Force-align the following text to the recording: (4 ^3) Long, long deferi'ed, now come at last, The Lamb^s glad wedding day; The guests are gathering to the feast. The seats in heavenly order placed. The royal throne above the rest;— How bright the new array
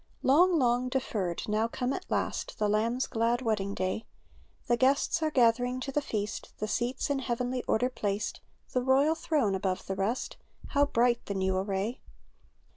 (4 0.23 0.31
^3) 0.31 0.35
Long, 0.37 0.57
long 0.57 0.89
deferi'ed, 0.89 1.47
now 1.47 1.67
come 1.67 1.93
at 1.93 2.09
last, 2.09 2.57
The 2.57 2.67
Lamb^s 2.67 3.07
glad 3.07 3.43
wedding 3.43 3.75
day; 3.75 4.07
The 4.65 4.75
guests 4.75 5.21
are 5.21 5.29
gathering 5.29 5.79
to 5.79 5.91
the 5.91 6.01
feast. 6.01 6.51
The 6.57 6.67
seats 6.67 7.11
in 7.11 7.19
heavenly 7.19 7.61
order 7.67 7.87
placed. 7.87 8.41
The 8.73 8.81
royal 8.81 9.13
throne 9.13 9.53
above 9.53 9.85
the 9.85 9.95
rest;— 9.95 10.37
How 10.69 10.87
bright 10.87 11.23
the 11.27 11.35
new 11.35 11.55
array 11.55 12.01